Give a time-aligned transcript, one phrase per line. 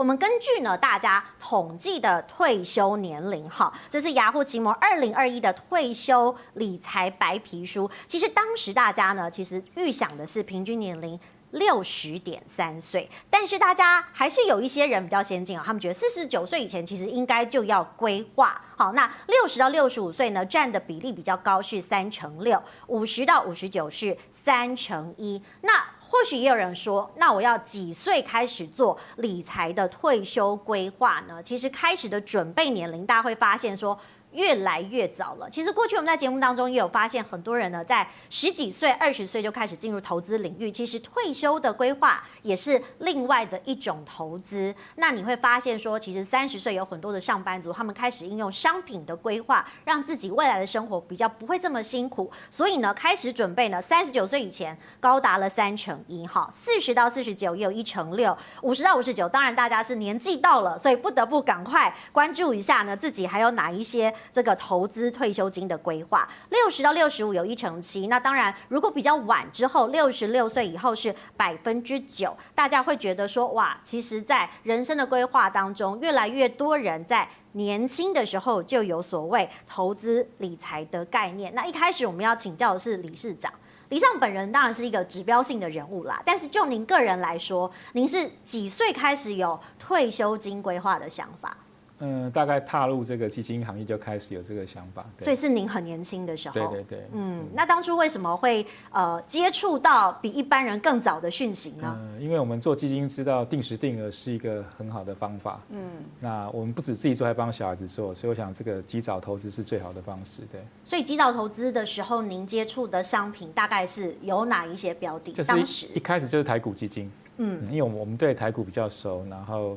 [0.00, 7.90] 我们根据呢大家统计的退休年龄，哈，这是雅虎奇摩二零二一的退休理财白皮书。
[8.06, 11.20] 其实当时大家呢，其实预想的是平均年龄。
[11.50, 18.92] 六十点三岁，但是大家还是有一些人比较先进啊，他们觉得四十九岁以前其实应该就要规划好。
[18.92, 22.56] 那六十到六十五岁呢，占的比例比较高，是三成六；
[22.86, 25.42] 五十到五十九是三成一。
[25.62, 31.40] 那或许也有人说，那我要几岁开始做理财的退休规划呢？
[31.42, 33.98] 其实开始的准备年龄，大家会发现说。
[34.32, 35.48] 越来越早了。
[35.50, 40.70] 其实过去我们在节目当中也有发现，很多人呢在十几岁、二十岁就开始进入投资领域。
[40.70, 44.74] 其实退休的规划也是另外的一种投资。
[44.96, 52.30] 那你会发现说，其实三十岁有很多的上班族，他们开始应用商品的规划，让自己未来的生活比较不会这么辛苦。
[52.48, 64.14] 所以呢，开始准备呢，三十九岁以前高达了三成一哈，四十到四十九也有一成六，五十到五十九，当然大家是年纪到了，所以不得不赶快关注一下呢，自己还有哪一些。
[64.32, 68.06] 这个投资退休金的规划，六十到六十五有一成七。
[68.06, 72.36] 那当然，如果比较晚之后，六十六岁以后是百分之九。
[72.54, 81.52] 大家会觉得说，哇，其实，在人生的规划当中，越来越多人在年轻的时候就有所谓投资理财的概念。
[81.54, 83.52] 那一开始我们要请教的是理事长，
[83.88, 86.22] 李尚本人当然是一个指标性的人物啦。
[86.24, 91.56] 但是就您个人来说，您是几岁开始有退休金规划的想法？
[92.00, 96.54] 嗯，大概踏入这个基金行业就开始有这个想法，所以是您很年轻的时候。
[96.54, 97.06] 对对对。
[97.12, 101.94] 嗯，那当初为什么会呃接触到比一般人更早的讯息呢？
[102.00, 105.60] 嗯，因为我们做基金知道定时定额是一个很好的方法。
[105.68, 105.78] 嗯。
[106.18, 110.40] 那我们不止自己做，还帮小孩子做，所以我想这个及早投资是最好的方式。
[110.50, 110.60] 对。
[110.84, 115.32] 所以及早投资的时候，您接触的商品大概是有哪一些标的？
[115.44, 117.10] 当时一开始就是台股基金。
[117.36, 117.62] 嗯。
[117.66, 119.76] 因为我们我们对台股比较熟，然后。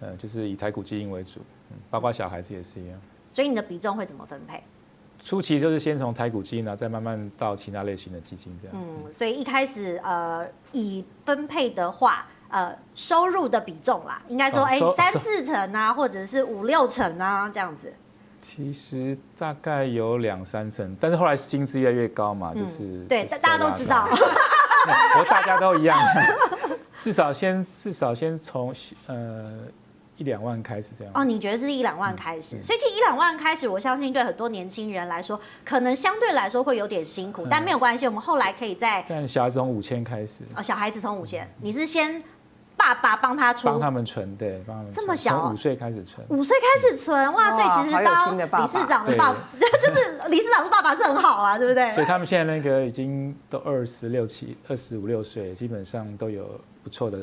[0.00, 1.40] 呃，就是以台股基因为主，
[1.90, 3.00] 包括小孩子也是一样。
[3.30, 4.62] 所以你的比重会怎么分配？
[5.22, 8.76] 初期就是先从台股基金，然后再慢慢到其他类型的基金这样。
[8.78, 17.92] 嗯，所以一开始呃，以分配的话，呃，收入的比重啦，应该说哎、三四成啊，或者是五六成啊这样子。
[18.40, 24.06] 其实大概有两三成，但是后来薪资越来越高嘛，就是、嗯、对，大家都知道，
[25.18, 25.98] 我大家都一样，
[26.96, 28.72] 至少先至少先从
[29.08, 29.52] 呃。
[30.18, 31.24] 一两万开始这样哦？
[31.24, 32.56] 你觉得是一两万开始？
[32.56, 39.04] 嗯、所以其实一两万开始，我相信对很多年轻人来说，可能相对来说会有点辛苦，嗯、但没有关系，我们后来可以再。
[39.08, 42.22] 但小孩子从五千开始哦，小孩子从五千，你是先
[42.76, 49.36] 爸爸帮他出，帮他们存，对，帮他们存这么小，从五岁开始存，五岁开始存，哇所以，其实当理事长的爸爸，
[49.80, 51.88] 就是理事长的爸爸是很好啊，对不对？
[51.90, 57.18] 所以他们现在那个已经都二十六七、二十五六岁，基本上都有不错的。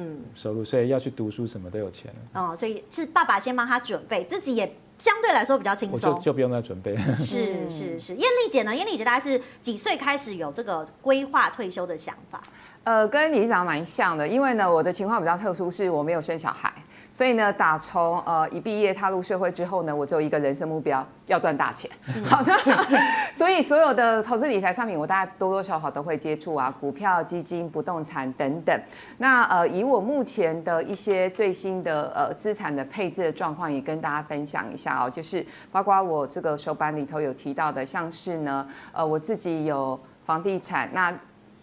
[0.00, 6.96] 嗯，收入，所以要去读书什么都有钱哦，所以是爸爸先帮他准备，自己也相对来说比较轻松，我就就不用再准备。
[7.18, 8.74] 是 是是，艳丽姐呢？
[8.74, 12.42] 艳丽姐大概是几岁开始有这个规划退休的想法？
[12.84, 16.72] 呃，跟理事长蛮像的，因为呢，我的情况比较特殊，是我没有生小孩。
[17.12, 21.90] 所以呢，打从呃一毕业踏入社会之后呢，我就一个人生目标，要赚大钱。
[22.06, 22.52] 嗯、好的，
[23.34, 28.80] 所以所有的投资理财商品，我大家多多少少都会接触啊，股票、基金、不动产等等。
[29.18, 41.12] 那呃，以我目前的一些最新的呃资产的配置的状况，也跟大家分享一下哦，就是包括我这个手板里头有提到的，像是呢，呃，我自己有房地产那。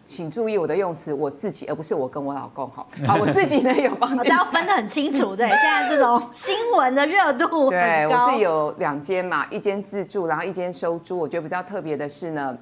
[0.07, 2.85] 请注意我的用词，我自己，而不是我跟我老公哈。
[3.05, 5.35] 好，我自己呢有帮，大家分得很清楚。
[5.35, 7.69] 对， 现在这种新闻的热度很高。
[7.69, 11.17] 对，我自己有两间嘛，一间自住，然后一间收租。
[11.19, 12.57] 我觉得比较特别的是呢。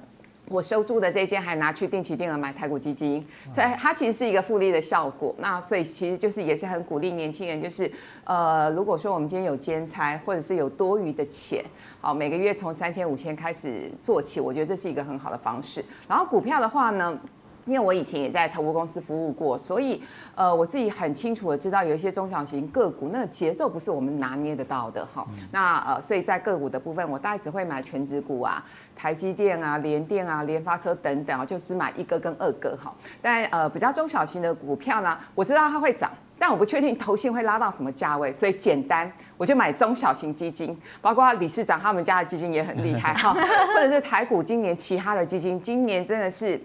[0.48, 5.34] 我收租的这一间还拿去定期定额买台股基金，所以它其实是一个复利的效果。
[5.38, 7.90] 那所以其实就是也是很鼓励年轻人，就是
[8.22, 11.64] 呃，如果说我们今天有兼差或者是有多余的钱，
[12.00, 15.84] 好，每个月从三千五千开始做起，我觉得这是一个很好的方式。
[16.08, 17.18] 然后股票的话呢？
[17.66, 20.00] 因为我以前也在投顾公司服务过，所以
[20.36, 25.26] 呃，我自己很清楚的知道有一些中小型个股，那个节奏不是我们拿捏得到的哈。
[25.50, 28.64] 那呃，所以在个股的部分，我大概只会买全指股啊，
[28.94, 32.94] 台积电啊、联电啊、联发科等等啊，就只买一个跟二个哈。
[33.20, 36.08] 但呃，比较中小型的股票呢，我知道它会涨，
[36.38, 43.32] 但我不确定投信会拉到什么价位，所以简单我就买中小型基金，包括理事长他们家的基金也很厉害哈，
[43.74, 46.60] 或者是台股今年其他的基金，今年真的是。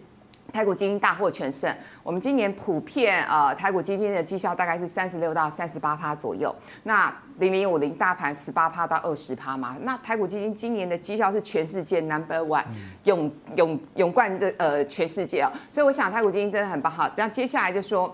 [0.52, 6.54] 台股基金大获全胜，我们今年普遍呃台股基金的绩效大概是三十六到三十八趴左右。
[6.84, 12.64] 那零零五零大盘十八趴到二十趴嘛，那台股基金今年的绩效是全世界 number one，
[13.06, 15.52] 勇勇勇冠的呃全世界哦。
[15.72, 17.10] 所以我想台股基金真的很棒哈。
[17.16, 18.14] 这样接下来就说。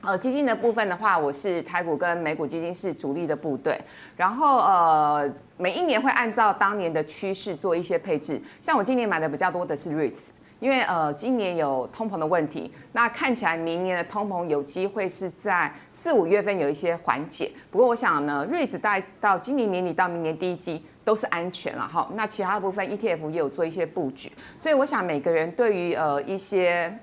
[0.00, 3.76] 呃，基金的部分的话，我是台股跟美股基金是主力的部队，
[4.16, 8.40] 然后呃，每一年会按照当年的趋势做一些配置。
[8.62, 10.28] 像我今年买的比较多的是 REITs，
[10.60, 17.50] 因为呃今年有通膨的问题，那看起来明年的通膨有机会是在四五月份有一些缓解。
[17.70, 22.08] 不过我想呢瑞子带到今年年底到明年第一季都是安全了哈。
[22.14, 26.96] 那其他部分 ETF 也有做一些布局，所以我想每个人对于呃一些。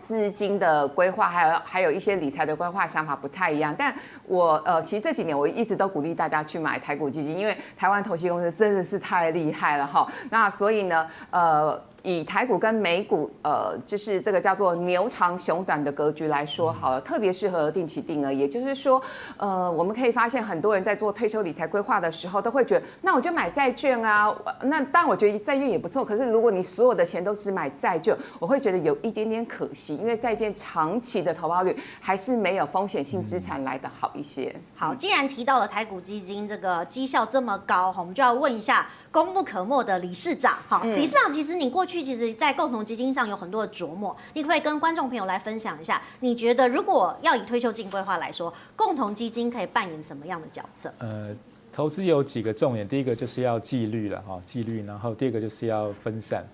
[0.00, 3.94] 资金的规划，还有还有一些理财的规划想法不太一样，但
[4.26, 10.06] 我呃，其实这几年我一直都鼓励大家去买台股基金，因为台湾投资公司真的是太厉害了哈。
[10.28, 11.82] 那所以呢，呃。
[12.04, 18.30] 以台股跟美股，呃，就是这个叫做牛长熊短的格局来说，好了，特别适合定期定额。
[18.30, 19.00] 也就是说，
[19.38, 24.30] 呃，我们可以发现很多人在做退休理财规划的时候，都会觉得，那我就买债券啊。
[24.64, 26.04] 那当然，我觉得债券也不错。
[26.04, 34.54] 可是如果你所有的钱都只买债券，我会觉得有一点点可惜，因为债券长期的投报率还是没有风险性资产来的好一些。
[34.76, 40.58] 好，既然提到了台股基金这个绩效这么高，我们就要问一下功不可没的理事长。
[40.68, 41.93] 好，理事长，其实你过去。
[42.02, 46.00] 其实，在共同基金上有很多的琢磨，你可不可以跟观众朋友来分享一下？
[46.20, 50.92] 你觉得如果要以退休金规划来说，共同基金可以扮演什么样的角色？
[50.98, 51.34] 呃，
[51.72, 56.44] 投资有几个重点，第一个就是要纪律了哈，纪律，然后第二个就是要分散，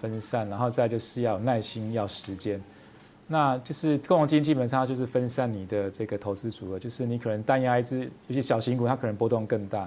[0.00, 2.60] 分散，然后再就是要有耐心，要时间。
[3.30, 9.86] 那就是共同基金基本上就是分散你的这个投资组合，就是你可能单押一支，有些小型股它可能波动更大，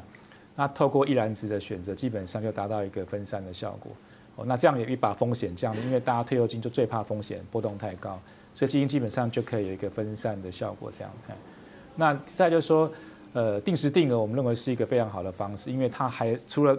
[0.56, 3.92] 那透过一篮子的选择，基本上就达到一个分散的效果。
[4.46, 8.20] 那这样也一把风险降低，因为大家退休金就最怕风险波动太高，
[8.54, 10.92] 所以基金基本上就可以有一个分散的效果。
[10.92, 11.12] 这样，
[11.96, 12.92] 那再就是说，
[13.34, 16.78] 呃，定时定额我们认为是一个非常好的方式，因为它还除了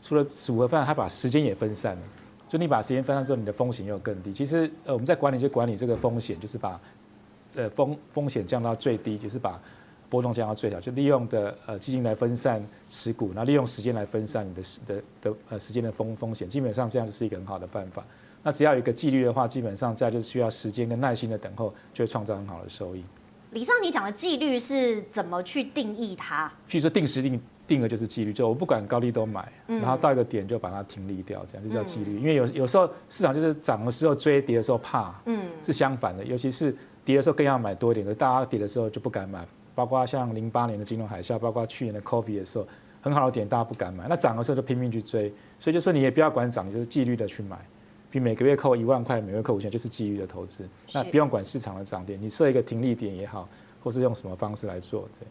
[0.00, 2.02] 除了组合分，它把时间也分散了。
[2.48, 4.32] 就你把时间分散之后，你的风险又更低。
[4.32, 6.80] 其实呃，我们在管理就管理这个风险，就是把
[7.56, 9.60] 呃风风险降到最低，就是把。
[10.12, 18.04] 波动降到最小，就利用的呃基金来分散持股，然后利用时间来分散你的时的的呃时间的风风险，基本上这样就是一个很好的办法。
[18.42, 23.02] 那只要有一个纪律的话，基本上在就是需要时间跟耐心的等候，就会创造很好的收益。
[23.52, 26.46] 李尚，你讲的纪律是怎么去定义它？
[26.68, 32.18] 譬如说定时定定额就是纪律，就我不管高低都买，然后到一个点就把它停利掉，这样就叫纪律。
[32.18, 39.46] 因为有有时候市场就是涨的时候追，跌的时候怕，嗯，是相反的，尤其是跌的时候更要买多一点，可是大家跌的时候就不敢买。
[39.74, 42.66] 包括像零八年的金融海啸，包括去年的 COVID 的时候，
[43.00, 47.58] 很好的点大家不敢买，那涨的时候就拼命去追，所以就说你也不要管涨，你就是纪律的去买，
[48.10, 53.48] 比每个月扣一万块，每个月扣五千，就是纪律的投资，那不用管市场的涨跌，你设一个停利点也好，
[53.82, 55.26] 或是用什么方式来做，对。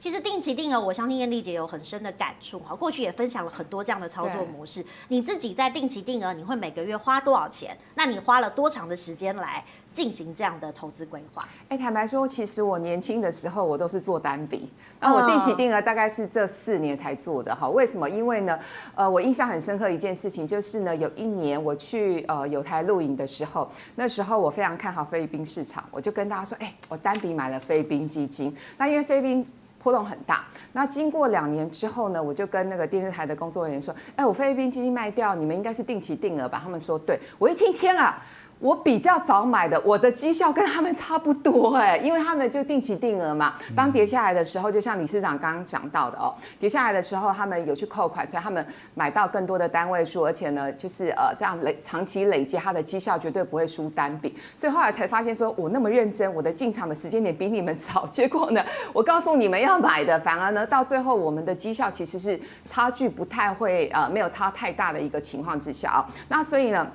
[0.00, 2.74] 其实定期定额，我相信燕丽姐有很深的感触哈。
[2.74, 4.84] 过去也分享了很多这样的操作模式。
[5.08, 7.74] 你自己在定期定额，你会每个月花多少钱？
[7.94, 9.64] 那你花了多长的时间来
[9.94, 11.46] 进行这样的投资规划？
[11.68, 14.68] 哎，坦白说，其实我年轻的时候我都是做单笔，
[15.00, 17.68] 那我定期定额大概是这四年才做的哈。
[17.68, 18.10] 为什么？
[18.10, 18.58] 因为呢，
[18.96, 28.54] 呃，我印象很深刻一件事情，就是呢，有一年我去呃有台录影的时候，那时候我非常看好菲律宾市场，我就跟大家说，哎，我单笔买了菲律宾基金。
[28.76, 29.46] 那因为菲律宾
[29.80, 38.22] 波动很大，那经过两年之后呢，我就跟那个电视台的工作人员说：“哎，我菲律宾基金卖掉，你们应该是定期定额吧？”他们说：“对。”我一听，天啊！
[38.60, 43.54] 我比较早买的，我的绩效跟他们差不多哎，因为他们就定期定额嘛。
[43.76, 54.34] 当跌下来的时候，就像理事长刚刚讲到的哦，跌下来的时候他们有去扣款，所以他们买到更多的单位数，而且呢，就是呃这样累长期累积，他的绩效绝对不会输单笔。
[54.56, 66.06] 所以后来才发现说，我那么认真，我的进场的时间点比你们早，结果呢，我告诉你们要买的，反而呢到最后我们的绩效其实是差距不太会呃没有差太大的一个情况之下啊。
[66.28, 66.86] 那所以呢。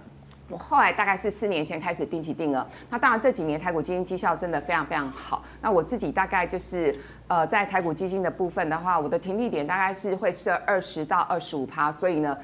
[0.49, 5.43] 我后来大概是四年前开始定期定额，那当然这几年台股基金绩效真的非常非常好。
[5.61, 6.93] 那我自己大概就是
[7.27, 12.37] 呃在台股基金的部分的话，我的停利点大概是会设二十到二十五趴，所以呢。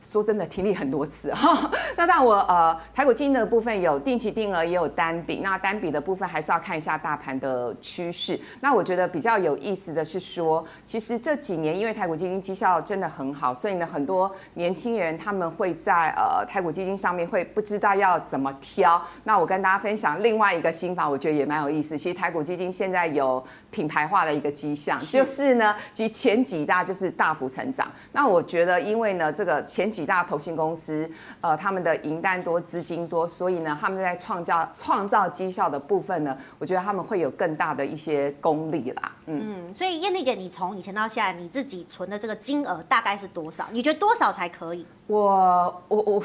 [0.00, 1.70] 说真的，停利很多次哈。
[1.96, 5.40] 那当然我呃台股基金的部分有定期定额，也有单笔。
[5.42, 8.38] 那单笔的部分还是要看一下大盘的趋势。
[8.60, 19.02] 那我觉得比较有意思的是说，其实这几年因为台股基金绩效真的很好，所以呢很多年轻人他们会在呃台股基金上面会不知道要怎么挑。
[19.24, 21.98] 那我跟大家分享另外一个心法，我觉得也蛮有意思。
[21.98, 27.90] 其实台股基金现在有品牌化的一个迹象，就是呢，其实前几大就是大幅成长。
[28.12, 39.12] 那我觉得因为呢这个前前几大投信公司，呃，他们的银单多、资金多，所以呢，他们在创造创造绩效的部分呢，我觉得他们会有更大的一些功力啦。
[39.24, 43.64] 嗯，嗯，所以艳丽姐，你从以前到现在，你自己存的这个金额大概是多少？
[43.70, 44.84] 你觉得多少才可以？
[45.06, 46.22] 我我我，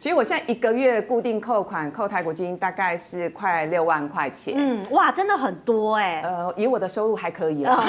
[0.00, 4.54] 其实我现在一个月固定扣款扣台股基金大概是快六万块钱。
[4.56, 6.22] 嗯，哇，真的很多哎。
[6.24, 7.84] 呃，以我的收入还可以 啦。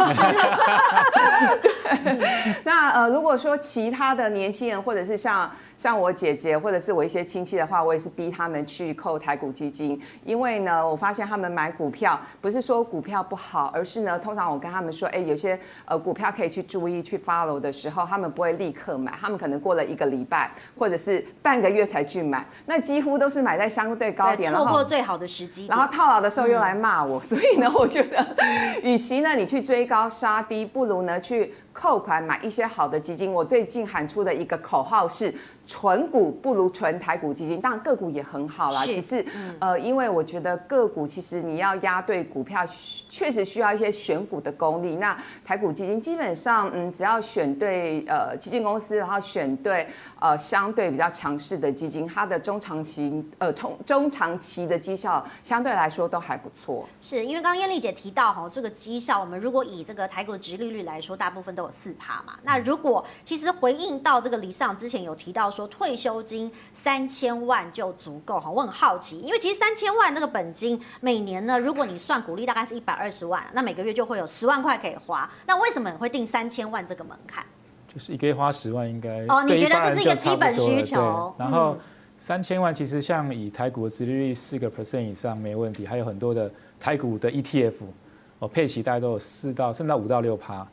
[2.65, 28.25] 那呃，如果说其他的年轻人，或者是像像我姐姐，或者是我一些亲戚的话，我也是逼他们去扣台股基金，因为呢，我发现他们买股票不是说股票不好，而是呢，通常我跟他们说，哎，有些呃股票可以去注意去 follow 的时候，他们不会立刻买，他们可能过了一个礼拜或者是半个月才去买，那几乎都是买在相对高点，错过最好的时机，然后套牢的时候又来骂我，嗯、所以呢，我觉得，
[28.83, 33.31] 与其呢你去追高杀低，不如呢去扣款买一些好的基金。
[33.31, 35.33] 我最近喊出的一个口号是。
[35.67, 38.85] 纯股不如纯台股基金，当然个股也很好啦。
[38.85, 39.25] 只是，
[39.57, 42.65] 呃，因为我觉得个股其实你要压对股票，
[43.07, 44.97] 确实需要一些选股的功力。
[44.97, 49.87] 那台股基金基本上，嗯，只要选对呃基金公司，然后选对
[50.19, 56.85] 呃相对比较强势的基金，它的中长期呃中中长期的绩效相对来说都还不错。
[56.99, 62.33] 是因为刚刚艳丽姐提到哈，这个绩效，我们如果以这个台股殖利率来说，大部分都有四趴嘛。
[62.43, 65.67] 那如果其实回应到这个理事长之前有提到说。
[65.71, 75.27] 退休金三千万就足够哈，我很好奇，因为其实三千万那个本金每年呢，如果你算股利大概是一百二十万，那每个月就会有十万块可以花。
[75.47, 77.43] 那为什么你会定三千万这个门槛？
[77.87, 81.33] 就是一个月花十万应该哦，你觉得这是一个基本需求？
[81.37, 81.77] 然后
[82.17, 87.73] 三千万其实像以台股的殖利率四个 percent 以上没问题，还有很多的台股的 ETF
[88.39, 90.67] 哦，配息大概都有四到甚至到五到六趴哦，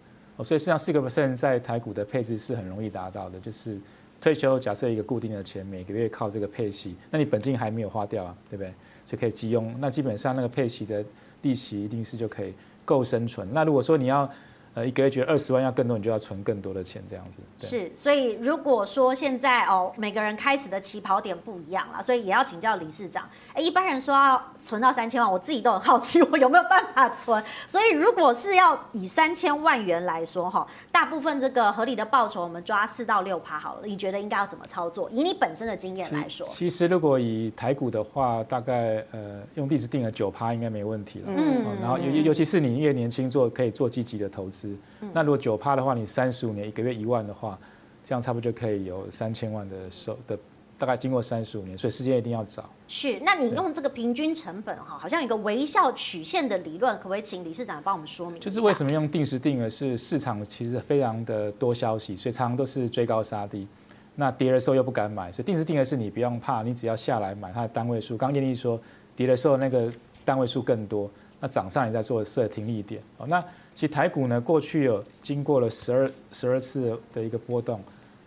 [0.44, 3.78] 所以实际上四个 percent 在台股的配置是很容易达到的，就是。
[4.20, 8.74] 退休假设一个固定的钱，每个月靠这个配息，那你本金还没有花掉啊，对不对？
[9.06, 9.72] 就可以急用。
[9.78, 11.04] 那基本上那个配息的
[11.42, 12.52] 利息一定是就可以
[12.84, 13.48] 够生存。
[13.52, 14.28] 那如果说你要
[14.74, 17.40] 呃一个月觉得二十万要更多，你就要存更多的钱这样子。
[17.58, 23.30] 是，所以如果说现在哦每个人开始的起跑点不一样了，所以也要请教理事长。
[23.58, 27.42] 哎，一般人说要存到三千万，我自己都很好奇，我有没有办法存？
[27.66, 33.80] 所以如果是要以三千万元来说，哈，大部分这个合理的报酬，我们抓四到六趴好了。
[33.82, 35.10] 你觉得应该要怎么操作？
[35.10, 41.32] 以你本身的经验来说，其实如果以台股的话，大概呃用地址定了九趴应该没问题了。
[41.36, 44.76] 嗯，然后尤尤其是你越年轻做，可以做积极的投资。
[45.12, 47.58] 那如果九趴的话，你三十五年一个月一万的话，
[48.04, 50.38] 这样差不多就可以有三千万的收的。
[50.78, 52.64] 大概经过三十五年，所以时间一定要早。
[52.86, 58.38] 是，那你用这个平均成本哈，好像有一个微笑曲线的理论，可不可以请理事长帮我们说明？
[58.38, 59.68] 就是为什么用定时定额？
[59.68, 63.66] 是市场其实非常的多消息，所以常常都是追高杀低。
[64.14, 68.16] 那跌的时候又不敢买，所以定时定额是你不用怕，你只要下来买它的单位数。
[68.16, 68.80] 刚刚燕俐说，
[69.16, 69.92] 跌的时候那个
[70.24, 73.02] 单位数更多，那涨上你再做设停利点。
[73.16, 73.40] 哦，那
[73.74, 77.80] 其实台股呢，过去有经过了十二十二次的一个波动，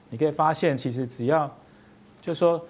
[0.09, 1.49] 你可以发现其实只要。
[2.21, 2.63] 就是说，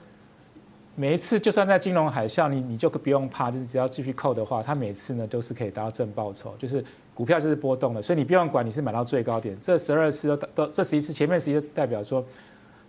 [0.95, 6.55] 每一次就算在金融海啸，你你就不用怕，就是只要继续扣的话，它每次呢都是可以达到正报酬。
[6.57, 9.57] 就是股票就是波动的，所以你不用管你是买到最高点。
[9.61, 12.23] 这十二次都都这十一次前面十一次代表说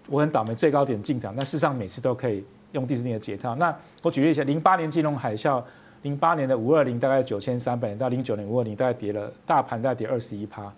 [0.09, 3.55] 我很倒霉，最高点进场，但事实上每次都可以用第四定额解套。
[3.57, 5.63] 那我举例一下，零八年金融海啸，
[6.03, 10.73] 零八年的五二零大概九千三百点到零九年五二零大概跌了，大盘大概跌二十一趴。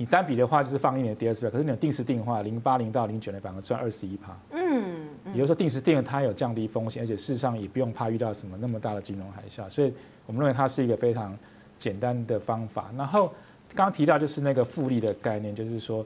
[0.00, 4.34] 你单笔的话就是放一年跌二十倍，可是你有定时定额，零八零到零九年反而赚二十一趴。
[4.50, 9.92] 嗯，也就是说定时定额它有降低风险，而且事实上也不用怕遇到什么那么大的金融海啸，所以
[10.24, 11.36] 我们认为它是一个非常
[11.78, 12.90] 简单的方法。
[12.96, 13.26] 然后
[13.74, 16.02] 刚刚提到就是那个复利的概念，就是说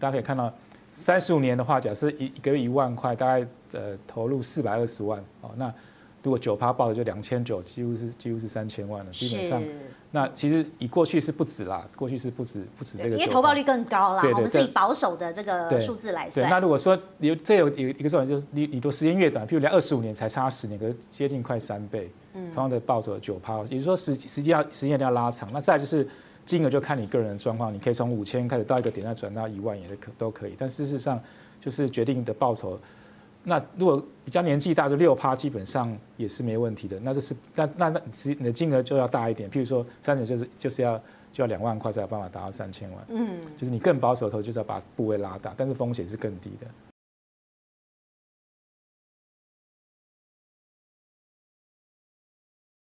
[0.00, 0.52] 大家可以看到
[0.92, 5.72] 三十五年的话，假设一一个月一万块，大概呃投入四百二十万哦，那
[6.26, 9.62] 如果九趴报的就两千九，几乎是几乎是三千万了，基本上。
[10.10, 14.22] 那其实以过去是不止啦，过去是不止不止这个，因为投报率更高啦。
[14.34, 16.44] 我们是以保守的这个数字来算。
[16.44, 25.48] 对，那如果说有这有有一个重点就是你你都时间越短，譬如连二十五年才差十年，可是接近快三倍，同样的报酬九趴，也就是说时时间要时间要拉长。
[25.52, 26.08] 那再来就是
[26.44, 31.22] 金额就看你个人的状况，你可以从五千开始到一个点再转到一万也可都可以，但事实上
[31.60, 32.76] 就是决定的报酬。
[33.48, 36.98] 那如果比较年纪大就六趴，基本上也是没问题的。
[36.98, 40.98] 那这是那那那你的金额就要大一点，譬如说三年就是就是要
[41.32, 43.04] 就要两万块才有办法达到三千万。
[43.08, 46.66] 嗯，就是你更保守的投就是要把部位拉大，但是风险是更低的。